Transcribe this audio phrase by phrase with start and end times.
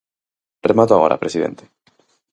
[0.69, 1.63] Remato agora, presidente.